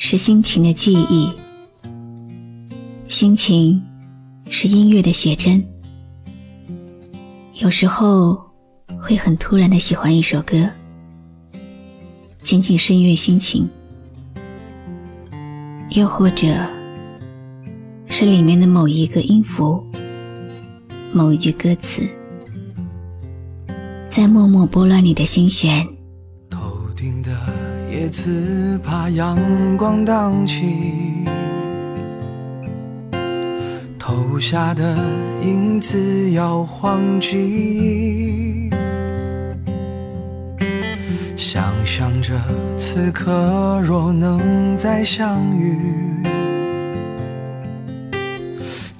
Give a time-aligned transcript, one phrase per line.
[0.00, 1.28] 是心情的记忆，
[3.08, 3.82] 心情
[4.48, 5.62] 是音乐的写真。
[7.60, 8.40] 有时候
[8.96, 10.70] 会很突然的喜欢一首歌，
[12.40, 13.66] 仅仅是因为心情；
[15.90, 16.46] 又或者
[18.06, 19.84] 是里面的某一个音符、
[21.12, 22.08] 某一句歌词，
[24.08, 25.84] 在默默拨乱你的心弦。
[27.98, 29.36] 叶子把阳
[29.76, 31.24] 光荡起，
[33.98, 34.96] 投下的
[35.42, 38.70] 影子摇晃记。
[41.36, 42.40] 想象着
[42.76, 45.76] 此刻若能再相遇，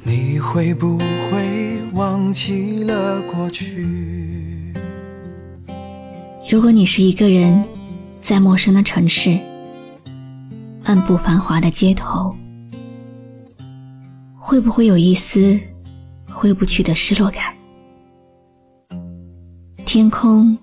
[0.03, 3.87] 你会不会忘记了过去？
[6.51, 7.78] 如果你是一个人。
[8.29, 9.39] 在陌生的城市，
[10.85, 12.37] 漫步繁华的街头，
[14.37, 15.59] 会不会有一丝
[16.31, 17.57] 挥不去的失落感？
[19.87, 20.55] 天空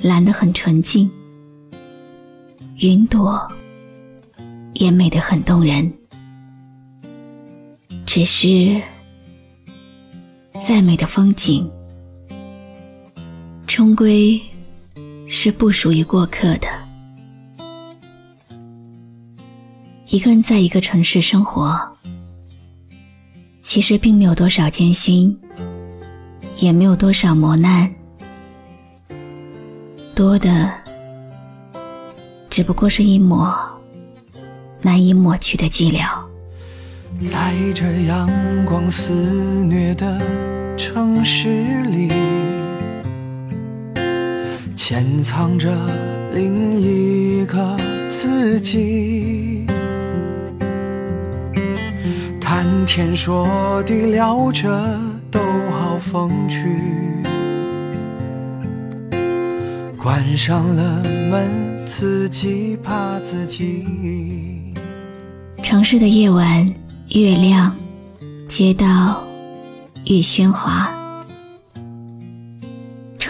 [0.00, 1.10] 蓝得很纯净，
[2.76, 3.48] 云朵
[4.74, 5.92] 也美得很动人。
[8.06, 8.80] 只是，
[10.64, 11.68] 再美的风景，
[13.66, 14.40] 终归。
[15.32, 16.66] 是不属于过客的。
[20.08, 21.80] 一个人在一个城市生活，
[23.62, 25.38] 其实并没有多少艰辛，
[26.58, 27.88] 也没有多少磨难，
[30.16, 30.68] 多的
[32.50, 33.56] 只不过是一抹
[34.82, 36.08] 难以抹去的寂寥。
[37.20, 38.28] 在这阳
[38.66, 39.12] 光肆
[39.64, 40.20] 虐的
[40.76, 42.49] 城市里。
[44.90, 45.70] 潜藏着
[46.34, 47.76] 另一个
[48.08, 49.64] 自己，
[52.40, 54.68] 谈天说地聊着
[55.30, 55.38] 都
[55.70, 56.66] 好风趣，
[59.96, 61.00] 关上了
[61.30, 63.84] 门，自己怕自己。
[65.62, 66.66] 城市的夜晚
[67.10, 67.72] 越亮，
[68.48, 69.22] 街道
[70.06, 70.90] 越喧哗。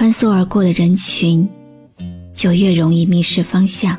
[0.01, 1.47] 穿梭而过的人群，
[2.35, 3.95] 就越容易迷失方向。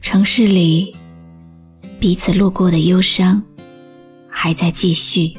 [0.00, 0.96] 城市里，
[2.00, 3.42] 彼此路过的忧伤，
[4.26, 5.34] 还在继续。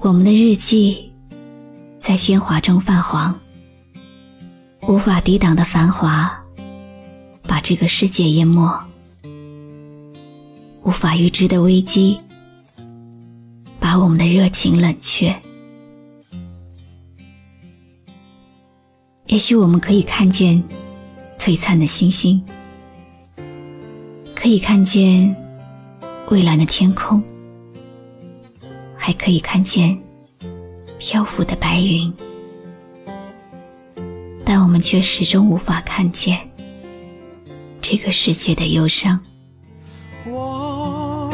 [0.00, 1.12] 我们的日记，
[2.00, 3.32] 在喧哗中泛黄。
[4.88, 6.36] 无法抵挡的繁华，
[7.44, 8.68] 把这个世界淹没。
[10.82, 12.18] 无法预知的危机，
[13.78, 15.32] 把我们的热情冷却。
[19.30, 20.60] 也许我们可以看见
[21.38, 22.42] 璀璨的星星，
[24.34, 25.32] 可以看见
[26.26, 27.22] 蔚蓝的天空，
[28.96, 29.96] 还可以看见
[30.98, 32.12] 漂浮的白云，
[34.44, 36.36] 但我们却始终无法看见
[37.80, 39.16] 这个世界的忧伤。
[40.26, 41.32] 我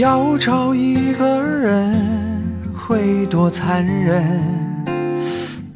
[0.00, 2.44] 要找一个人，
[2.74, 4.55] 会多残忍？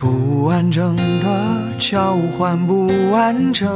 [0.00, 3.68] 不完整的交换，不完整。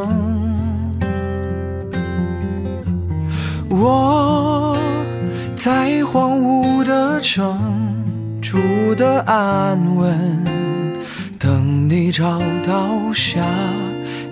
[3.69, 4.75] 我
[5.55, 7.61] 在荒芜的城
[8.41, 8.57] 住
[8.95, 10.43] 的安稳，
[11.39, 13.45] 等你找到下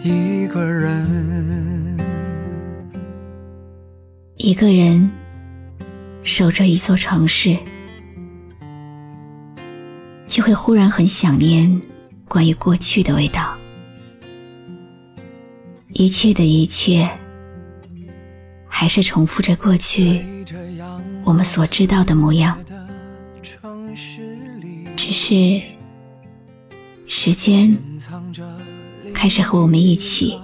[0.02, 1.98] 一个人。
[4.36, 5.10] 一个人
[6.22, 7.54] 守着一座城市。
[10.32, 11.82] 就会忽然很想念
[12.26, 13.55] 关于过去的味道。
[15.93, 17.06] 一切的一切，
[18.67, 20.25] 还是重复着过去
[21.23, 22.58] 我们所知道的模样，
[24.96, 25.61] 只是
[27.06, 27.76] 时间
[29.12, 30.40] 开始和我们一起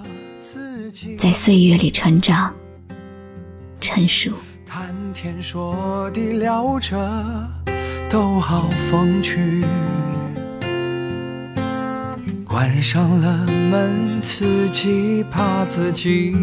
[1.17, 2.53] 在岁月里成长、
[3.81, 4.31] 成熟。
[4.67, 6.95] 谈天说地聊着，
[8.09, 9.63] 都好风趣。
[12.43, 16.33] 关上了门，自己怕自己。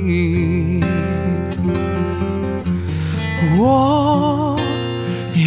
[3.58, 4.56] 我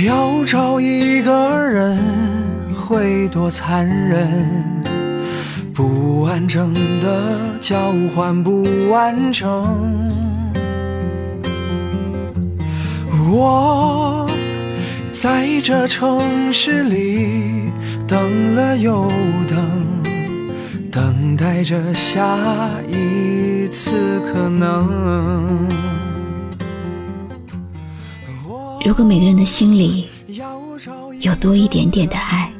[0.06, 1.98] 要找一个人，
[2.76, 4.28] 会多残忍？
[5.74, 9.48] 不完整的交换不完整。
[13.32, 14.29] 我
[15.12, 17.72] 在这城市里
[18.08, 19.10] 等了又
[19.48, 19.90] 等。
[20.92, 22.38] 等待着下
[22.92, 25.68] 一次可能。
[28.84, 30.08] 如果每个人的心里
[31.22, 32.52] 有多一点点的爱，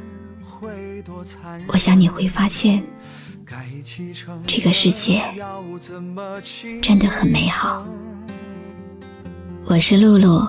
[1.68, 2.84] 我想你会发现，
[4.46, 5.24] 这个世界
[6.82, 7.84] 真的很美好。
[9.66, 10.48] 我是露露，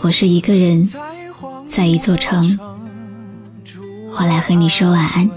[0.00, 0.82] 我是一个人
[1.68, 2.58] 在一座城，
[4.16, 5.28] 我来和你说晚安。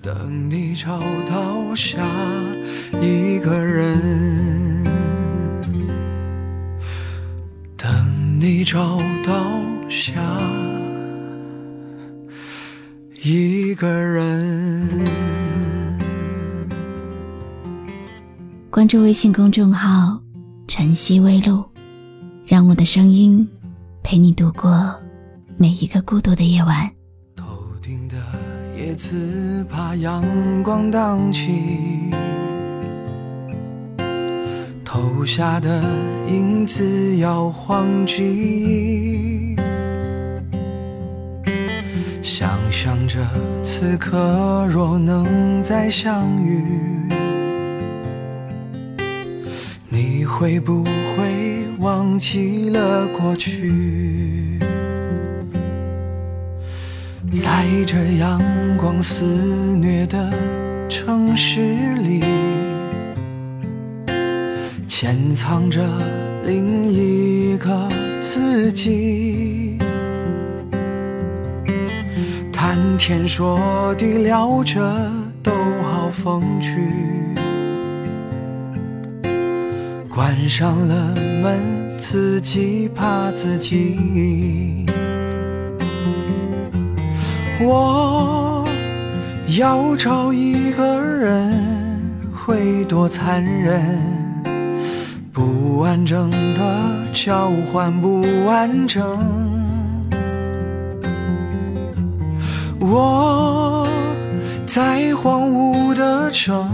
[0.00, 2.04] 等你找到下
[3.00, 4.84] 一个人，
[7.76, 9.34] 等你找到
[9.88, 10.12] 下
[13.22, 15.06] 一个人。
[18.70, 20.20] 关注微信公众号
[20.68, 21.64] “晨曦微露”，
[22.52, 23.48] 让我的声音
[24.02, 24.94] 陪你度过
[25.56, 26.86] 每一个孤独的夜晚。
[27.34, 27.46] 头
[27.80, 28.16] 顶的
[28.76, 30.22] 叶子怕阳
[30.62, 32.10] 光荡起，
[34.84, 35.82] 投下的
[36.28, 39.56] 影子摇晃记。
[42.22, 43.16] 想象着
[43.64, 46.62] 此刻若能再相遇，
[49.88, 54.58] 你会不会忘记了过去？
[57.32, 58.40] 在这阳
[58.76, 60.30] 光肆虐的
[60.88, 61.60] 城市
[61.94, 62.22] 里，
[64.86, 65.82] 潜藏着
[66.44, 67.88] 另一个
[68.20, 69.78] 自己。
[72.52, 74.80] 谈天说地聊着
[75.42, 75.50] 都
[75.82, 76.88] 好风趣，
[80.14, 84.84] 关上了门，自己怕自己。
[87.62, 88.62] 我
[89.56, 91.64] 要找一个人，
[92.30, 93.82] 会多残忍？
[95.32, 96.58] 不完整的
[97.14, 99.02] 交换不完整。
[102.78, 103.88] 我
[104.66, 106.68] 在荒芜的城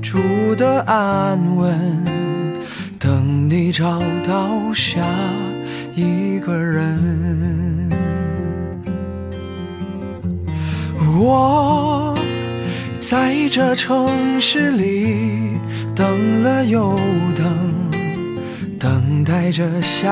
[0.00, 0.18] 住
[0.54, 2.04] 的安稳，
[3.54, 5.02] 你找到下
[5.94, 7.90] 一个人。
[11.18, 12.16] 我
[12.98, 15.58] 在这城市里
[15.94, 16.98] 等了又
[17.36, 17.90] 等，
[18.80, 20.10] 等待着下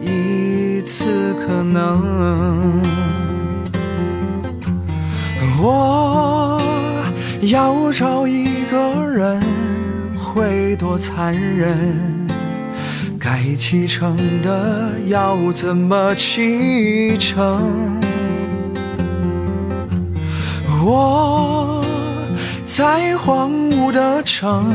[0.00, 2.80] 一次可能。
[5.60, 6.62] 我
[7.40, 9.42] 要找一个人，
[10.16, 12.27] 会多残忍？
[13.18, 18.00] 该启程的要怎么启程？
[20.84, 21.84] 我
[22.64, 24.72] 在荒芜的城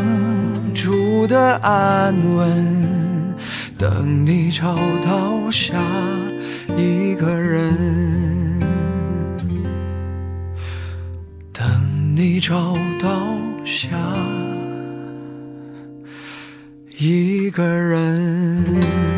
[0.75, 3.35] 住的安稳，
[3.77, 5.75] 等你找到下
[6.77, 7.73] 一个人，
[11.53, 11.65] 等
[12.13, 13.09] 你找到
[13.63, 13.87] 下
[17.05, 19.12] 一个人。